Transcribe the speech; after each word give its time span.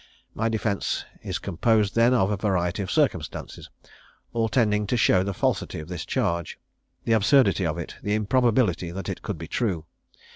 "My 0.33 0.49
defence 0.49 1.05
is 1.21 1.37
composed, 1.37 1.93
then, 1.93 2.11
of 2.11 2.31
a 2.31 2.35
variety 2.35 2.81
of 2.81 2.89
circumstances, 2.89 3.69
all 4.33 4.49
tending 4.49 4.87
to 4.87 4.97
show 4.97 5.21
the 5.21 5.31
falsity 5.31 5.77
of 5.77 5.89
this 5.89 6.05
charge, 6.07 6.57
the 7.05 7.11
absurdity 7.13 7.67
of 7.67 7.77
it, 7.77 7.97
the 8.01 8.15
improbability 8.15 8.89
that 8.89 9.09
it 9.09 9.21
could 9.21 9.37
be 9.37 9.47
true. 9.47 9.85